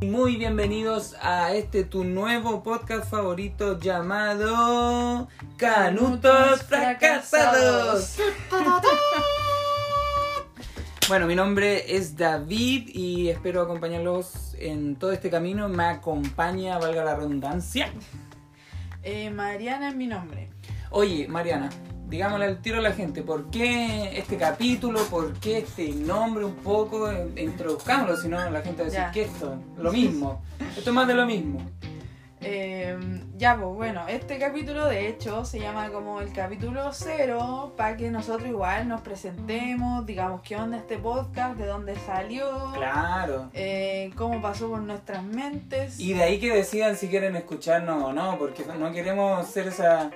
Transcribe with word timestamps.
Muy 0.00 0.36
bienvenidos 0.36 1.16
a 1.20 1.52
este 1.54 1.82
tu 1.82 2.04
nuevo 2.04 2.62
podcast 2.62 3.10
favorito 3.10 3.80
llamado 3.80 5.26
Canutos 5.56 6.62
Fracasados. 6.62 8.18
Bueno, 11.08 11.26
mi 11.26 11.34
nombre 11.34 11.96
es 11.96 12.18
David 12.18 12.90
y 12.92 13.30
espero 13.30 13.62
acompañarlos 13.62 14.54
en 14.58 14.94
todo 14.96 15.10
este 15.10 15.30
camino. 15.30 15.66
Me 15.66 15.84
acompaña, 15.84 16.78
valga 16.78 17.02
la 17.02 17.16
redundancia. 17.16 17.90
Eh, 19.02 19.30
Mariana 19.30 19.88
es 19.88 19.96
mi 19.96 20.06
nombre. 20.06 20.50
Oye, 20.90 21.26
Mariana, 21.26 21.70
digámosle 22.08 22.46
al 22.46 22.58
tiro 22.62 22.78
a 22.78 22.82
la 22.82 22.92
gente, 22.92 23.22
¿por 23.22 23.50
qué 23.50 24.18
este 24.18 24.36
capítulo? 24.36 25.00
¿Por 25.04 25.34
qué 25.40 25.58
este 25.58 25.88
nombre 25.92 26.44
un 26.44 26.54
poco? 26.56 27.10
Eh, 27.10 27.28
Introduzcámoslo, 27.36 28.16
si 28.16 28.28
no 28.28 28.38
la 28.50 28.62
gente 28.62 28.82
va 28.82 28.88
a 28.88 28.90
decir, 28.90 29.00
Ya. 29.00 29.10
¿qué 29.12 29.22
es 29.22 29.28
esto? 29.32 29.56
Lo 29.76 29.92
mismo. 29.92 30.42
Esto 30.76 30.90
es 30.90 30.94
más 30.94 31.06
de 31.06 31.14
lo 31.14 31.26
mismo. 31.26 31.60
Eh, 32.40 32.96
ya, 33.36 33.56
pues 33.56 33.74
bueno, 33.74 34.06
este 34.06 34.38
capítulo 34.38 34.86
de 34.86 35.08
hecho 35.08 35.44
se 35.44 35.58
llama 35.58 35.88
como 35.90 36.20
el 36.20 36.32
capítulo 36.32 36.92
cero 36.92 37.74
para 37.76 37.96
que 37.96 38.12
nosotros 38.12 38.48
igual 38.48 38.86
nos 38.86 39.00
presentemos, 39.00 40.06
digamos 40.06 40.42
qué 40.42 40.54
onda 40.54 40.76
este 40.76 40.98
podcast, 40.98 41.58
de 41.58 41.66
dónde 41.66 41.96
salió, 41.96 42.46
Claro. 42.76 43.50
eh, 43.54 44.12
cómo 44.14 44.40
pasó 44.40 44.68
por 44.68 44.80
nuestras 44.82 45.24
mentes. 45.24 45.98
Y 45.98 46.12
de 46.14 46.22
ahí 46.22 46.38
que 46.38 46.54
decidan 46.54 46.96
si 46.96 47.08
quieren 47.08 47.34
escucharnos 47.34 48.04
o 48.04 48.12
no, 48.12 48.38
porque 48.38 48.64
no 48.78 48.92
queremos 48.92 49.44
ser 49.48 49.66
esa, 49.66 50.08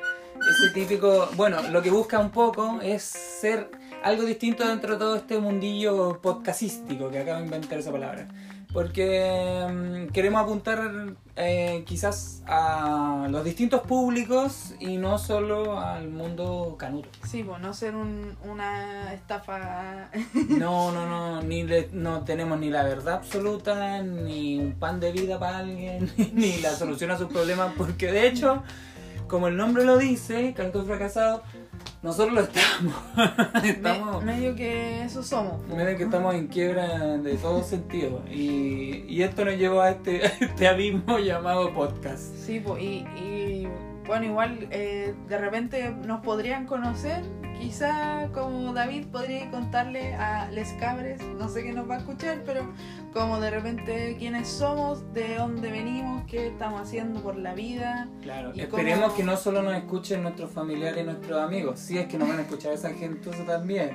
ese 0.48 0.70
típico... 0.70 1.28
Bueno, 1.36 1.62
lo 1.70 1.82
que 1.82 1.90
busca 1.90 2.18
un 2.18 2.30
poco 2.30 2.80
es 2.82 3.02
ser 3.02 3.70
algo 4.02 4.24
distinto 4.24 4.66
dentro 4.66 4.94
de 4.94 4.98
todo 4.98 5.16
este 5.16 5.38
mundillo 5.38 6.20
podcastístico, 6.20 7.10
que 7.10 7.20
acabo 7.20 7.38
de 7.38 7.44
inventar 7.44 7.78
esa 7.78 7.92
palabra. 7.92 8.26
Porque 8.72 9.66
mm, 9.70 10.12
queremos 10.12 10.40
apuntar 10.42 10.80
eh, 11.36 11.84
quizás 11.86 12.42
a 12.46 13.26
los 13.30 13.44
distintos 13.44 13.82
públicos 13.82 14.74
y 14.80 14.96
no 14.96 15.18
solo 15.18 15.78
al 15.78 16.08
mundo 16.08 16.76
canuto. 16.78 17.10
Sí, 17.28 17.44
pues 17.44 17.60
no 17.60 17.74
ser 17.74 17.94
un- 17.94 18.34
una 18.48 19.12
estafa. 19.12 20.08
No, 20.48 20.90
no, 20.90 21.06
no, 21.06 21.42
ni 21.46 21.64
le- 21.64 21.90
no 21.92 22.22
tenemos 22.24 22.58
ni 22.58 22.70
la 22.70 22.82
verdad 22.84 23.16
absoluta, 23.16 24.02
ni 24.02 24.58
un 24.58 24.72
pan 24.72 25.00
de 25.00 25.12
vida 25.12 25.38
para 25.38 25.58
alguien, 25.58 26.10
ni 26.32 26.56
la 26.62 26.70
solución 26.70 27.10
a 27.10 27.18
sus 27.18 27.28
problemas, 27.28 27.74
porque 27.76 28.10
de 28.10 28.26
hecho, 28.26 28.62
como 29.32 29.48
el 29.48 29.56
nombre 29.56 29.82
lo 29.86 29.96
dice, 29.96 30.52
Canto 30.54 30.84
Fracasado, 30.84 31.42
nosotros 32.02 32.34
lo 32.34 32.40
estamos. 32.42 32.94
Me- 33.62 33.70
estamos 33.70 34.22
medio 34.22 34.54
que 34.54 35.04
eso 35.04 35.22
somos. 35.22 35.66
Miren 35.68 35.96
que 35.96 36.02
estamos 36.04 36.34
en 36.34 36.48
quiebra 36.48 37.16
de 37.16 37.34
todo 37.36 37.62
sentido. 37.62 38.22
Y, 38.30 39.06
y 39.08 39.22
esto 39.22 39.46
nos 39.46 39.56
llevó 39.56 39.80
a 39.80 39.88
este, 39.92 40.22
a 40.26 40.28
este 40.28 40.68
abismo 40.68 41.18
llamado 41.18 41.72
podcast. 41.72 42.34
Sí, 42.36 42.60
pues, 42.60 42.82
y, 42.82 43.06
y, 43.16 43.68
bueno, 44.06 44.24
igual 44.26 44.68
eh, 44.70 45.14
de 45.28 45.38
repente 45.38 45.90
nos 45.90 46.20
podrían 46.20 46.66
conocer. 46.66 47.22
Quizá 47.60 48.28
como 48.32 48.72
David 48.72 49.06
podría 49.12 49.48
contarle 49.52 50.14
a 50.16 50.50
Les 50.50 50.72
Cabres, 50.80 51.22
no 51.38 51.48
sé 51.48 51.62
qué 51.62 51.72
nos 51.72 51.88
va 51.88 51.94
a 51.94 51.98
escuchar, 51.98 52.42
pero 52.44 52.62
como 53.12 53.38
de 53.38 53.50
repente 53.50 54.16
quiénes 54.18 54.48
somos, 54.48 55.04
de 55.14 55.36
dónde 55.36 55.70
venimos, 55.70 56.24
qué 56.26 56.48
estamos 56.48 56.80
haciendo 56.80 57.20
por 57.22 57.36
la 57.36 57.54
vida. 57.54 58.08
Claro, 58.20 58.50
¿Y 58.52 58.62
esperemos 58.62 59.04
cómo- 59.04 59.14
que 59.16 59.22
no 59.22 59.36
solo 59.36 59.62
nos 59.62 59.74
escuchen 59.76 60.24
nuestros 60.24 60.50
familiares 60.50 61.02
y 61.02 61.04
nuestros 61.06 61.40
amigos, 61.40 61.78
si 61.78 61.98
es 61.98 62.06
que 62.08 62.18
nos 62.18 62.28
van 62.28 62.38
a 62.40 62.42
escuchar 62.42 62.72
esa 62.72 62.90
gente 62.90 63.30
eso 63.30 63.44
también. 63.44 63.90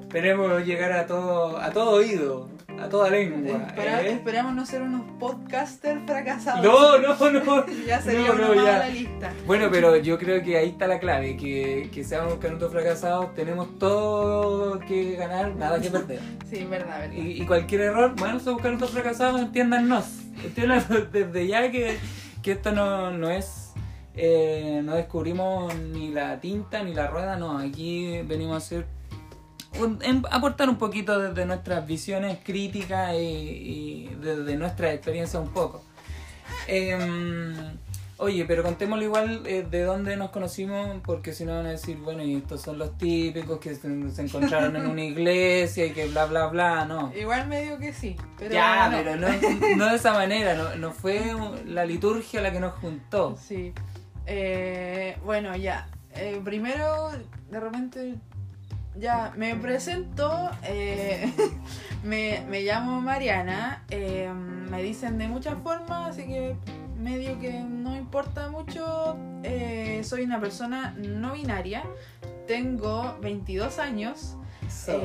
Esperemos 0.00 0.66
llegar 0.66 0.90
a 0.92 1.06
todo, 1.06 1.58
a 1.58 1.70
todo 1.70 1.92
oído, 1.92 2.48
a 2.82 2.88
toda 2.88 3.10
lengua. 3.10 3.66
Espera- 3.68 4.02
¿eh? 4.02 4.12
Esperamos 4.12 4.54
no 4.54 4.66
ser 4.66 4.82
unos 4.82 5.02
podcasters 5.18 6.00
fracasados. 6.06 6.64
No, 6.64 6.98
no, 6.98 7.30
no. 7.30 7.66
ya 7.86 8.00
sería 8.00 8.28
no, 8.28 8.34
no, 8.34 8.54
ya. 8.54 8.78
la 8.78 8.88
lista. 8.88 9.32
Bueno, 9.46 9.68
pero 9.70 9.96
yo 9.96 10.18
creo 10.18 10.42
que 10.42 10.56
ahí 10.56 10.70
está 10.70 10.86
la 10.86 10.98
clave, 10.98 11.36
que, 11.36 11.90
que 11.92 12.04
seamos 12.04 12.34
canutos 12.36 12.72
fracasados, 12.72 13.34
tenemos 13.34 13.78
todo 13.78 14.80
que 14.80 15.16
ganar, 15.16 15.54
nada 15.56 15.80
que 15.80 15.90
perder. 15.90 16.20
Sí, 16.50 16.64
verdad, 16.64 17.00
verdad. 17.00 17.14
Y, 17.16 17.42
y 17.42 17.46
cualquier 17.46 17.80
error, 17.82 18.14
bueno, 18.16 18.38
somos 18.38 18.60
canutos 18.60 18.90
fracasados, 18.90 19.40
entiéndannos. 19.40 20.04
Entiéndanos 20.44 20.86
desde 21.12 21.46
ya 21.46 21.70
que, 21.70 21.98
que 22.42 22.52
esto 22.52 22.72
no, 22.72 23.10
no 23.10 23.30
es, 23.30 23.72
eh, 24.14 24.82
no 24.84 24.94
descubrimos 24.94 25.74
ni 25.74 26.10
la 26.10 26.40
tinta 26.40 26.82
ni 26.82 26.92
la 26.92 27.06
rueda, 27.06 27.36
no, 27.36 27.56
aquí 27.58 28.20
venimos 28.26 28.54
a 28.54 28.56
hacer, 28.58 28.86
un- 29.80 30.26
aportar 30.30 30.68
un 30.68 30.76
poquito 30.76 31.18
desde 31.18 31.46
nuestras 31.46 31.86
visiones 31.86 32.38
críticas 32.44 33.14
y, 33.14 33.16
y 33.18 34.16
desde 34.20 34.56
nuestra 34.56 34.92
experiencia 34.92 35.40
un 35.40 35.48
poco. 35.50 35.82
Em, 36.68 37.54
oye, 38.18 38.44
pero 38.44 38.62
contémosle 38.62 39.04
igual 39.06 39.42
eh, 39.46 39.66
de 39.68 39.82
dónde 39.82 40.16
nos 40.16 40.30
conocimos, 40.30 41.00
porque 41.04 41.32
si 41.32 41.44
no 41.44 41.56
van 41.56 41.66
a 41.66 41.70
decir, 41.70 41.96
bueno, 41.96 42.22
y 42.22 42.36
estos 42.36 42.60
son 42.62 42.78
los 42.78 42.96
típicos 42.98 43.58
que 43.58 43.74
se, 43.74 44.10
se 44.10 44.22
encontraron 44.22 44.76
en 44.76 44.86
una 44.86 45.02
iglesia 45.12 45.86
y 45.86 45.90
que 45.92 46.06
bla, 46.06 46.26
bla, 46.26 46.46
bla, 46.46 46.84
no. 46.84 47.12
Igual 47.18 47.48
medio 47.48 47.78
que 47.78 47.92
sí. 47.92 48.16
Pero 48.38 48.52
ya, 48.54 48.88
no. 48.88 48.98
pero 48.98 49.16
no, 49.16 49.28
no 49.76 49.86
de 49.90 49.96
esa 49.96 50.12
manera, 50.12 50.54
no, 50.54 50.76
no 50.76 50.92
fue 50.92 51.20
la 51.66 51.84
liturgia 51.84 52.40
la 52.40 52.52
que 52.52 52.60
nos 52.60 52.74
juntó. 52.74 53.36
Sí. 53.40 53.72
Eh, 54.26 55.16
bueno, 55.24 55.56
ya. 55.56 55.88
Eh, 56.14 56.40
primero, 56.44 57.10
de 57.50 57.58
repente, 57.58 58.14
ya 58.96 59.32
me 59.36 59.54
presento. 59.56 60.50
eh, 60.64 61.32
me, 62.04 62.44
me 62.48 62.62
llamo 62.62 63.00
Mariana. 63.00 63.84
eh, 63.90 64.30
me 64.32 64.82
dicen 64.82 65.18
de 65.18 65.28
muchas 65.28 65.58
formas, 65.62 66.10
así 66.10 66.22
que 66.24 66.56
medio 66.98 67.38
que 67.40 67.52
no 67.60 67.96
importa 67.96 68.48
mucho. 68.48 69.16
eh, 69.42 70.00
soy 70.04 70.22
una 70.22 70.40
persona 70.40 70.94
no 70.98 71.32
binaria. 71.34 71.82
Tengo 72.46 73.18
22 73.20 73.78
años. 73.78 74.36
So, 74.68 75.00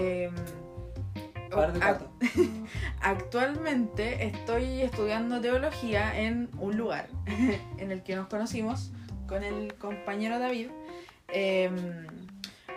patos. 1.80 2.08
Actualmente 3.02 4.26
estoy 4.26 4.82
estudiando 4.82 5.40
teología 5.42 6.20
en 6.20 6.50
un 6.60 6.78
lugar 6.78 7.08
en 7.78 7.92
el 7.92 8.04
que 8.04 8.16
nos 8.16 8.28
conocimos 8.28 8.92
con 9.28 9.44
el 9.44 9.74
compañero 9.76 10.40
David. 10.40 10.70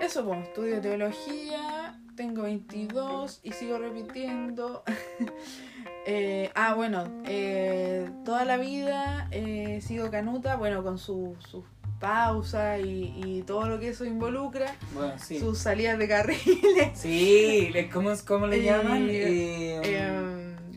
Eh, 0.00 0.06
eso, 0.06 0.24
pues, 0.24 0.42
estudio 0.48 0.80
teología, 0.80 2.00
tengo 2.16 2.42
22 2.42 3.40
y 3.42 3.52
sigo 3.52 3.78
repitiendo. 3.78 4.82
Eh, 6.06 6.50
ah, 6.54 6.72
bueno, 6.74 7.04
eh, 7.26 8.08
toda 8.24 8.46
la 8.46 8.56
vida 8.56 9.28
eh, 9.30 9.74
he 9.76 9.80
sido 9.82 10.10
canuta, 10.10 10.56
bueno, 10.56 10.82
con 10.82 10.96
su- 10.98 11.36
sus 11.46 11.62
pausas 12.00 12.80
y, 12.80 13.12
y 13.22 13.42
todo 13.46 13.68
lo 13.68 13.78
que 13.78 13.90
eso 13.90 14.06
involucra, 14.06 14.74
Bueno, 14.94 15.12
sí. 15.18 15.38
sus 15.38 15.58
salidas 15.58 15.98
de 15.98 16.08
carriles. 16.08 16.90
Sí, 16.94 17.70
¿cómo, 17.92 18.10
cómo 18.26 18.46
le 18.46 18.56
Eh, 18.60 18.62
llaman? 18.64 19.06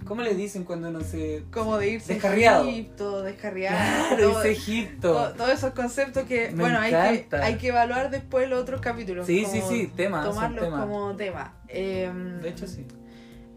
¿Cómo 0.06 0.22
le 0.22 0.36
dicen 0.36 0.64
cuando 0.64 0.92
no 0.92 1.02
se... 1.02 1.44
como 1.52 1.78
de 1.78 1.90
irse 1.92 2.14
Descarriado. 2.14 2.68
Egipto, 2.68 3.22
descarriado, 3.24 3.78
Claro, 4.10 4.32
todo- 4.32 4.44
Egipto. 4.44 5.14
to- 5.14 5.34
todos 5.34 5.50
esos 5.52 5.72
conceptos 5.72 6.24
que, 6.24 6.52
Me 6.52 6.62
bueno, 6.62 6.80
hay 6.80 6.92
que, 6.92 7.36
hay 7.38 7.56
que 7.56 7.68
evaluar 7.70 8.10
después 8.10 8.50
los 8.50 8.62
otros 8.62 8.82
capítulos. 8.82 9.26
Sí, 9.26 9.46
sí, 9.46 9.62
sí, 9.68 9.92
temas, 9.96 10.26
Tomarlos 10.26 10.70
como 10.70 11.16
tema. 11.16 11.56
Em, 11.68 12.42
De 12.42 12.50
hecho, 12.50 12.68
sí. 12.68 12.86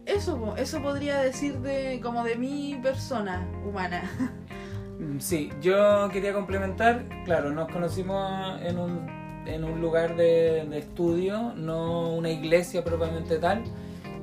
Eso, 0.05 0.55
eso 0.56 0.81
podría 0.83 1.19
decir 1.21 1.59
de 1.59 1.99
como 2.01 2.23
de 2.25 2.37
mi 2.37 2.79
persona 2.83 3.47
humana. 3.67 4.11
Mm, 4.99 5.19
Sí, 5.19 5.51
yo 5.61 6.09
quería 6.12 6.33
complementar, 6.33 7.05
claro, 7.25 7.51
nos 7.51 7.71
conocimos 7.71 8.61
en 8.62 8.79
un, 8.79 9.06
en 9.47 9.62
un 9.65 9.81
lugar 9.81 10.17
de, 10.17 10.65
de 10.71 10.79
estudio, 10.79 11.53
no 11.55 12.15
una 12.15 12.31
iglesia 12.31 12.83
propiamente 12.83 13.39
tal, 13.39 13.65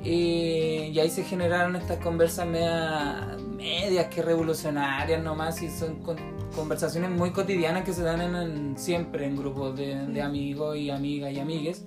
y, 0.04 0.90
y 0.94 1.00
ahí 1.00 1.10
se 1.10 1.24
generaron 1.24 1.76
estas 1.76 1.98
conversas 2.00 2.46
media- 2.48 3.38
medias 3.56 4.08
que 4.08 4.22
revolucionarias 4.22 5.24
nomás, 5.24 5.62
y 5.62 5.70
son 5.70 5.96
con- 6.02 6.18
conversaciones 6.56 7.10
muy 7.10 7.32
cotidianas 7.32 7.84
que 7.84 7.94
se 7.94 8.04
dan 8.04 8.22
en, 8.22 8.36
en- 8.36 8.78
siempre 8.78 9.26
en 9.26 9.36
grupos 9.38 9.76
de, 9.78 10.06
de 10.08 10.22
amigos 10.22 10.76
y 10.78 10.90
amigas 10.90 11.32
y 11.34 11.40
amigues. 11.40 11.86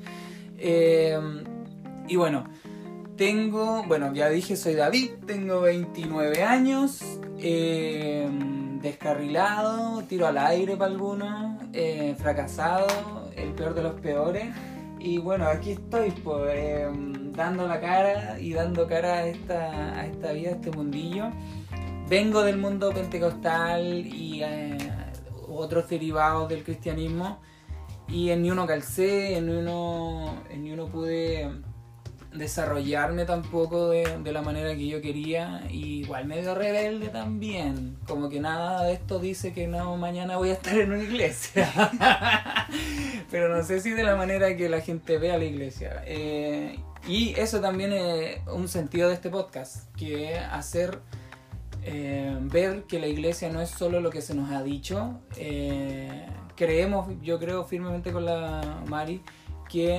Eh, 0.59 1.19
y 2.09 2.17
bueno, 2.17 2.45
tengo, 3.17 3.85
bueno, 3.87 4.13
ya 4.15 4.29
dije, 4.31 4.57
soy 4.57 4.75
David, 4.75 5.11
tengo 5.27 5.61
29 5.63 6.43
años, 6.43 7.01
eh, 7.39 8.29
descarrilado, 8.81 10.03
tiro 10.05 10.27
al 10.27 10.39
aire 10.39 10.77
para 10.77 10.91
algunos, 10.91 11.63
eh, 11.73 12.15
fracasado, 12.19 12.87
el 13.37 13.53
peor 13.53 13.75
de 13.75 13.83
los 13.83 14.01
peores. 14.01 14.47
Y 14.99 15.19
bueno, 15.19 15.47
aquí 15.47 15.73
estoy, 15.73 16.11
pues, 16.11 16.87
dando 17.37 17.69
la 17.69 17.81
cara 17.81 18.41
y 18.41 18.53
dando 18.53 18.87
cara 18.87 19.15
a 19.15 19.27
esta, 19.27 20.01
a 20.01 20.07
esta 20.07 20.33
vida, 20.33 20.51
a 20.51 20.53
este 20.55 20.71
mundillo. 20.71 21.31
Vengo 22.09 22.43
del 22.43 22.57
mundo 22.57 22.93
pentecostal 22.93 24.07
y 24.07 24.43
eh, 24.43 24.79
otros 25.49 25.89
derivados 25.89 26.49
del 26.49 26.65
cristianismo. 26.65 27.41
Y 28.09 28.31
en 28.31 28.43
ni 28.43 28.51
uno 28.51 28.67
calcé, 28.67 29.37
en 29.37 29.47
ni 29.47 29.57
uno, 29.57 30.43
en 30.51 30.63
ni 30.63 30.73
uno 30.73 30.87
pude 30.87 31.51
desarrollarme 32.33 33.25
tampoco 33.25 33.89
de, 33.89 34.19
de 34.19 34.33
la 34.33 34.43
manera 34.43 34.75
que 34.75 34.87
yo 34.87 35.01
quería. 35.01 35.65
Y 35.69 36.03
igual 36.03 36.27
medio 36.27 36.55
rebelde 36.55 37.09
también. 37.09 37.99
Como 38.07 38.29
que 38.29 38.41
nada 38.41 38.85
de 38.85 38.93
esto 38.93 39.19
dice 39.19 39.53
que 39.53 39.67
no, 39.67 39.97
mañana 39.97 40.37
voy 40.37 40.51
a 40.51 40.55
estar 40.55 40.79
en 40.79 40.93
una 40.93 41.03
iglesia. 41.03 41.69
Pero 43.31 43.55
no 43.55 43.63
sé 43.65 43.81
si 43.81 43.91
de 43.91 44.05
la 44.05 44.15
manera 44.15 44.57
que 44.57 44.69
la 44.69 44.81
gente 44.81 45.19
ve 45.19 45.33
a 45.33 45.39
la 45.39 45.45
iglesia. 45.45 46.05
Eh, 46.07 46.79
y 47.07 47.35
eso 47.39 47.61
también 47.61 47.93
es 47.93 48.41
un 48.53 48.69
sentido 48.69 49.09
de 49.09 49.15
este 49.15 49.31
podcast, 49.31 49.95
que 49.97 50.35
es 50.35 50.41
hacer 50.43 51.01
eh, 51.83 52.37
ver 52.41 52.85
que 52.85 52.99
la 52.99 53.07
iglesia 53.07 53.49
no 53.51 53.61
es 53.61 53.71
solo 53.71 54.01
lo 54.01 54.11
que 54.11 54.21
se 54.21 54.35
nos 54.35 54.51
ha 54.51 54.63
dicho. 54.63 55.21
Eh, 55.37 56.27
creemos, 56.57 57.09
yo 57.23 57.39
creo 57.39 57.65
firmemente 57.65 58.13
con 58.13 58.25
la 58.25 58.83
Mari, 58.89 59.23
que 59.69 59.99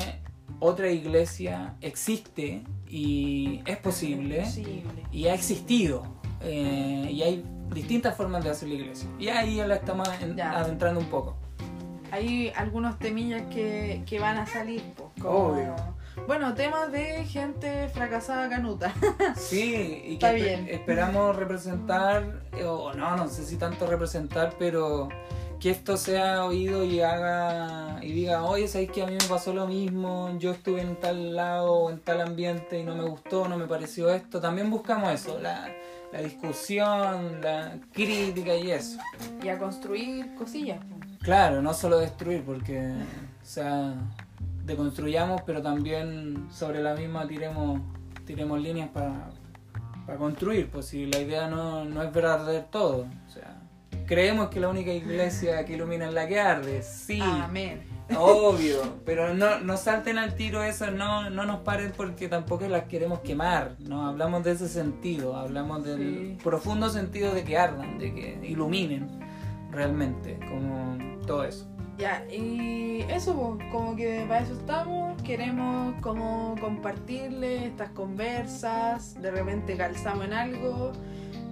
otra 0.59 0.89
iglesia 0.89 1.75
existe 1.81 2.63
y 2.89 3.61
es 3.65 3.77
posible 3.77 4.41
Posible. 4.41 4.83
y 5.11 5.27
ha 5.27 5.33
existido. 5.33 6.03
eh, 6.41 7.09
y 7.11 7.21
hay 7.23 7.43
distintas 7.73 8.15
formas 8.15 8.43
de 8.43 8.49
hacer 8.51 8.69
la 8.69 8.75
iglesia. 8.75 9.09
Y 9.19 9.27
ahí 9.29 9.55
la 9.57 9.75
estamos 9.75 10.07
en- 10.21 10.35
Ya. 10.37 10.51
adentrando 10.59 10.99
un 10.99 11.07
poco. 11.07 11.35
Hay 12.11 12.51
algunos 12.55 12.97
temillas 12.99 13.43
que, 13.53 14.03
que 14.05 14.19
van 14.19 14.37
a 14.37 14.45
salir. 14.45 14.81
como- 15.21 15.29
Obvio. 15.51 15.75
Bueno, 16.25 16.53
temas 16.55 16.91
de 16.91 17.23
gente 17.25 17.89
fracasada 17.89 18.49
canuta. 18.49 18.93
Sí, 19.35 20.01
y 20.05 20.07
que 20.07 20.13
Está 20.13 20.31
espe- 20.33 20.35
bien. 20.43 20.67
esperamos 20.69 21.35
representar, 21.35 22.41
o 22.65 22.93
no, 22.93 23.15
no 23.15 23.27
sé 23.29 23.45
si 23.45 23.55
tanto 23.57 23.85
representar, 23.87 24.53
pero 24.59 25.09
que 25.59 25.71
esto 25.71 25.95
sea 25.97 26.43
oído 26.45 26.83
y 26.83 27.01
haga 27.01 27.99
y 28.01 28.11
diga, 28.11 28.43
oye, 28.43 28.67
¿sabes 28.67 28.91
que 28.91 29.01
a 29.03 29.07
mí 29.07 29.13
me 29.13 29.25
pasó 29.27 29.53
lo 29.53 29.67
mismo? 29.67 30.35
Yo 30.37 30.51
estuve 30.51 30.81
en 30.81 30.95
tal 30.97 31.35
lado 31.35 31.73
o 31.73 31.89
en 31.91 31.99
tal 31.99 32.21
ambiente 32.21 32.79
y 32.79 32.83
no 32.83 32.93
me 32.95 33.03
gustó, 33.03 33.47
no 33.47 33.57
me 33.57 33.65
pareció 33.65 34.09
esto. 34.13 34.39
También 34.41 34.69
buscamos 34.69 35.11
eso, 35.13 35.39
la, 35.39 35.67
la 36.11 36.19
discusión, 36.21 37.41
la 37.41 37.77
crítica 37.93 38.55
y 38.55 38.71
eso. 38.71 38.99
y 39.41 39.47
a 39.49 39.57
construir 39.57 40.35
cosillas. 40.35 40.79
Claro, 41.21 41.61
no 41.61 41.73
solo 41.73 41.97
destruir, 41.99 42.43
porque, 42.43 42.79
o 42.79 43.45
sea, 43.45 43.93
deconstruyamos, 44.67 45.41
pero 45.45 45.61
también 45.61 46.47
sobre 46.51 46.83
la 46.83 46.93
misma 46.93 47.27
tiremos, 47.27 47.81
tiremos 48.25 48.61
líneas 48.61 48.89
para 48.89 49.29
construir, 50.17 50.69
pues 50.69 50.85
si 50.85 51.05
la 51.07 51.19
idea 51.19 51.47
no, 51.49 51.85
no 51.85 52.03
es 52.03 52.11
verdadero 52.13 52.65
todo. 52.65 53.07
O 53.27 53.29
sea, 53.29 53.59
creemos 54.05 54.49
que 54.49 54.59
la 54.59 54.69
única 54.69 54.91
iglesia 54.91 55.65
que 55.65 55.73
ilumina 55.73 56.07
es 56.07 56.13
la 56.13 56.27
que 56.27 56.39
arde, 56.39 56.81
sí, 56.83 57.19
Amén. 57.21 57.81
obvio, 58.17 58.77
pero 59.05 59.33
no, 59.33 59.59
no 59.59 59.75
salten 59.77 60.17
al 60.17 60.35
tiro 60.35 60.63
eso, 60.63 60.91
no, 60.91 61.29
no 61.29 61.45
nos 61.45 61.59
paren 61.61 61.91
porque 61.95 62.27
tampoco 62.29 62.67
las 62.67 62.83
queremos 62.83 63.19
quemar, 63.19 63.75
no 63.79 64.07
hablamos 64.07 64.43
de 64.43 64.51
ese 64.51 64.67
sentido, 64.69 65.35
hablamos 65.35 65.83
del 65.83 65.97
Sí. 65.99 66.37
profundo 66.43 66.89
sentido 66.89 67.33
de 67.33 67.43
que 67.43 67.57
ardan, 67.57 67.99
de 67.99 68.13
que 68.13 68.39
iluminen 68.47 69.09
realmente, 69.71 70.39
como 70.47 70.97
todo 71.25 71.43
eso. 71.43 71.67
Ya, 71.97 72.23
y 72.31 73.01
eso, 73.09 73.57
como 73.71 73.95
que 73.95 74.23
para 74.27 74.41
eso 74.41 74.53
estamos, 74.53 75.19
queremos 75.23 75.95
como 76.01 76.55
compartirles 76.61 77.63
estas 77.63 77.89
conversas, 77.89 79.19
de 79.19 79.31
repente 79.31 79.75
calzamos 79.75 80.25
en 80.25 80.33
algo, 80.33 80.91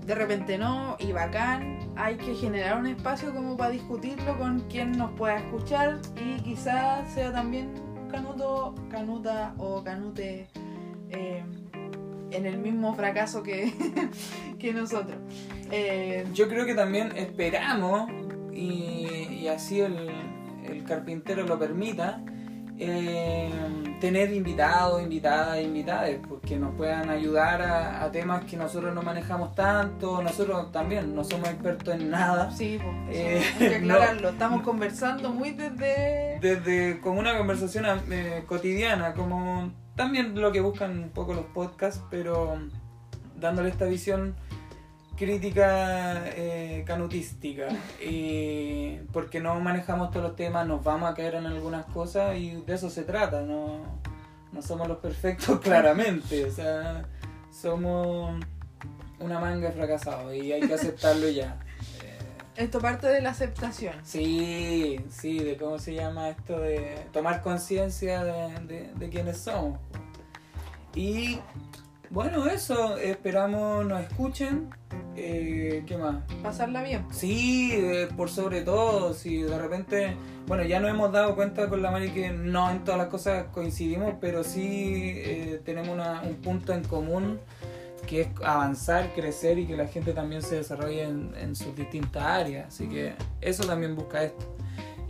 de 0.05 0.13
repente 0.13 0.59
no, 0.59 0.97
y 0.99 1.11
bacán, 1.13 1.79
hay 1.95 2.17
que 2.17 2.35
generar 2.35 2.77
un 2.77 2.85
espacio 2.85 3.33
como 3.33 3.57
para 3.57 3.71
discutirlo 3.71 4.37
con 4.37 4.59
quien 4.69 4.91
nos 4.91 5.11
pueda 5.13 5.37
escuchar 5.37 5.99
y 6.23 6.39
quizás 6.41 7.11
sea 7.11 7.31
también 7.31 7.73
canuto, 8.11 8.75
canuta 8.91 9.55
o 9.57 9.83
canute 9.83 10.47
eh, 11.09 11.43
en 12.29 12.45
el 12.45 12.59
mismo 12.59 12.93
fracaso 12.93 13.41
que, 13.41 13.73
que 14.59 14.73
nosotros. 14.73 15.17
Eh, 15.71 16.23
Yo 16.35 16.47
creo 16.47 16.67
que 16.67 16.75
también 16.75 17.17
esperamos, 17.17 18.11
y, 18.55 19.24
y 19.35 19.47
así 19.47 19.81
el, 19.81 20.09
el 20.63 20.83
carpintero 20.83 21.43
lo 21.45 21.57
permita, 21.59 22.21
eh, 22.77 23.49
tener 24.01 24.33
invitados, 24.33 25.01
invitadas, 25.01 25.61
invitadas, 25.63 26.09
pues, 26.27 26.41
que 26.41 26.57
nos 26.57 26.75
puedan 26.75 27.09
ayudar 27.09 27.61
a, 27.61 28.03
a 28.03 28.11
temas 28.11 28.43
que 28.45 28.57
nosotros 28.57 28.93
no 28.93 29.01
manejamos 29.01 29.55
tanto. 29.55 30.21
Nosotros 30.21 30.71
también 30.71 31.15
no 31.15 31.23
somos 31.23 31.47
expertos 31.49 31.95
en 31.95 32.09
nada. 32.09 32.51
Sí, 32.51 32.77
po, 32.81 32.89
eso 33.09 33.19
Eh, 33.39 33.43
hay 33.61 33.69
que 33.69 33.79
no. 33.81 33.93
aclararlo. 33.93 34.29
Estamos 34.29 34.61
conversando 34.63 35.29
muy 35.31 35.51
desde. 35.51 36.39
Desde 36.41 36.99
como 36.99 37.19
una 37.19 37.37
conversación 37.37 37.85
eh, 38.11 38.43
cotidiana, 38.45 39.13
como 39.13 39.71
también 39.95 40.39
lo 40.39 40.51
que 40.51 40.59
buscan 40.59 40.99
un 41.03 41.09
poco 41.09 41.33
los 41.33 41.45
podcasts, 41.45 42.03
pero 42.09 42.57
dándole 43.39 43.69
esta 43.69 43.85
visión 43.85 44.35
crítica 45.15 46.23
eh, 46.27 46.83
canutística. 46.85 47.67
Y 48.01 48.97
porque 49.11 49.39
no 49.39 49.59
manejamos 49.59 50.11
todos 50.11 50.23
los 50.23 50.35
temas, 50.35 50.67
nos 50.67 50.83
vamos 50.83 51.09
a 51.09 51.13
caer 51.13 51.35
en 51.35 51.45
algunas 51.45 51.85
cosas 51.85 52.37
y 52.37 52.61
de 52.61 52.73
eso 52.75 52.89
se 52.89 53.03
trata, 53.03 53.41
no, 53.41 53.79
no 54.51 54.61
somos 54.61 54.87
los 54.87 54.97
perfectos 54.97 55.59
claramente, 55.63 56.45
o 56.45 56.51
sea, 56.51 57.05
somos 57.51 58.39
una 59.19 59.39
manga 59.39 59.69
de 59.69 59.73
fracasados 59.73 60.33
y 60.35 60.51
hay 60.51 60.67
que 60.67 60.73
aceptarlo 60.73 61.29
ya. 61.29 61.59
Eh, 62.03 62.17
Esto 62.57 62.79
parte 62.79 63.07
de 63.07 63.21
la 63.21 63.29
aceptación. 63.31 63.95
Sí, 64.03 64.99
sí, 65.09 65.39
de 65.39 65.57
cómo 65.57 65.79
se 65.79 65.93
llama 65.93 66.29
esto 66.29 66.59
de 66.59 67.05
tomar 67.13 67.41
conciencia 67.41 68.23
de, 68.23 68.59
de, 68.65 68.93
de 68.93 69.09
quiénes 69.09 69.37
somos. 69.37 69.79
Y 70.93 71.39
bueno, 72.15 72.47
eso, 72.47 72.97
esperamos 72.97 73.85
nos 73.85 74.01
escuchen. 74.01 74.69
Eh, 75.17 75.83
¿Qué 75.85 75.97
más? 75.97 76.23
Pasarla 76.41 76.81
bien. 76.81 77.05
Sí, 77.11 77.71
eh, 77.73 78.07
por 78.17 78.29
sobre 78.29 78.61
todo, 78.61 79.13
si 79.13 79.41
de 79.43 79.57
repente, 79.59 80.15
bueno, 80.47 80.63
ya 80.63 80.79
nos 80.79 80.89
hemos 80.89 81.11
dado 81.11 81.35
cuenta 81.35 81.67
con 81.69 81.81
la 81.81 81.91
Mari 81.91 82.09
que 82.11 82.31
no 82.31 82.71
en 82.71 82.83
todas 82.83 82.97
las 82.97 83.07
cosas 83.09 83.45
coincidimos, 83.51 84.15
pero 84.19 84.43
sí 84.43 84.93
eh, 85.15 85.61
tenemos 85.63 85.89
una- 85.89 86.21
un 86.23 86.35
punto 86.35 86.73
en 86.73 86.83
común 86.85 87.39
que 88.07 88.21
es 88.21 88.27
avanzar, 88.43 89.13
crecer 89.13 89.57
y 89.59 89.65
que 89.67 89.75
la 89.75 89.87
gente 89.87 90.13
también 90.13 90.41
se 90.41 90.55
desarrolle 90.55 91.03
en, 91.03 91.33
en 91.37 91.55
sus 91.55 91.75
distintas 91.75 92.23
áreas. 92.23 92.67
Así 92.67 92.87
que 92.87 93.13
eso 93.41 93.63
también 93.65 93.95
busca 93.95 94.23
esto. 94.23 94.45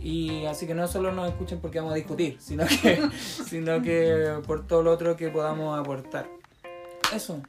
Y 0.00 0.44
así 0.46 0.66
que 0.66 0.74
no 0.74 0.86
solo 0.88 1.10
nos 1.12 1.28
escuchen 1.28 1.58
porque 1.60 1.78
vamos 1.78 1.92
a 1.92 1.96
discutir, 1.96 2.36
sino 2.40 2.64
que, 2.66 3.00
sino 3.18 3.80
que 3.82 4.34
por 4.46 4.66
todo 4.66 4.82
lo 4.82 4.92
otro 4.92 5.16
que 5.16 5.28
podamos 5.28 5.78
aportar. 5.78 6.26
Eso. 7.14 7.40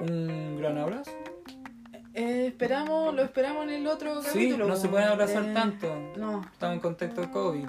Un 0.00 0.56
gran 0.58 0.78
abrazo. 0.78 1.10
Eh, 2.14 2.46
esperamos, 2.48 3.14
lo 3.14 3.22
esperamos 3.22 3.64
en 3.64 3.70
el 3.70 3.86
otro 3.86 4.20
Sí, 4.22 4.28
capítulo. 4.28 4.66
no 4.66 4.76
se 4.76 4.88
pueden 4.88 5.08
abrazar 5.08 5.44
Eh, 5.44 5.52
tanto. 5.54 5.94
No, 6.16 6.42
Estamos 6.52 6.74
en 6.74 6.80
contexto 6.80 7.20
de 7.20 7.30
COVID, 7.30 7.68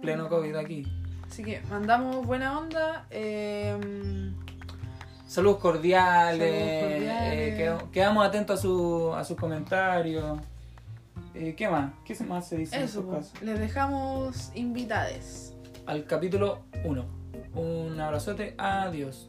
pleno 0.00 0.28
COVID 0.28 0.56
aquí. 0.56 0.86
así 1.30 1.42
que 1.44 1.60
mandamos 1.70 2.24
buena 2.26 2.58
onda. 2.58 3.06
eh, 3.10 3.76
Saludos 5.26 5.58
cordiales, 5.58 6.80
Saludos 6.80 6.92
cordiales. 6.92 7.32
eh, 7.32 7.56
qued- 7.58 7.90
quedamos 7.90 8.26
atentos 8.26 8.58
a, 8.58 8.62
su, 8.62 9.14
a 9.14 9.24
sus 9.24 9.36
comentarios. 9.36 10.38
¿Qué 11.32 11.68
más? 11.70 11.92
¿Qué 12.04 12.14
más 12.24 12.46
se 12.48 12.58
dice 12.58 12.76
en 12.76 12.82
estos 12.82 13.06
casos? 13.06 13.42
les 13.42 13.58
dejamos 13.58 14.52
invitades. 14.54 15.54
Al 15.86 16.04
capítulo 16.04 16.60
1. 16.84 17.04
Un 17.54 17.98
abrazote, 18.00 18.54
adiós. 18.58 19.28